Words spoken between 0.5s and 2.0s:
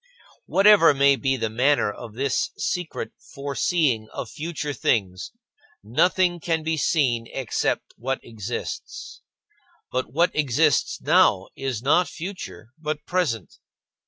Whatever may be the manner